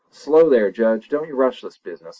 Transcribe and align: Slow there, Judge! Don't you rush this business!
Slow 0.09 0.49
there, 0.49 0.71
Judge! 0.71 1.09
Don't 1.09 1.27
you 1.27 1.35
rush 1.35 1.61
this 1.61 1.77
business! 1.77 2.09